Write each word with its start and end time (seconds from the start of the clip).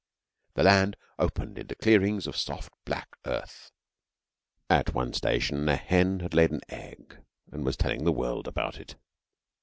The 0.55 0.63
land 0.63 0.97
opened 1.19 1.59
into 1.59 1.75
clearings 1.75 2.25
of 2.25 2.35
soft 2.35 2.73
black 2.85 3.09
earth. 3.23 3.69
At 4.67 4.95
one 4.95 5.13
station 5.13 5.69
a 5.69 5.75
hen 5.75 6.21
had 6.21 6.33
laid 6.33 6.49
an 6.49 6.61
egg 6.69 7.23
and 7.51 7.63
was 7.63 7.77
telling 7.77 8.03
the 8.03 8.11
world 8.11 8.47
about 8.47 8.79
it. 8.79 8.95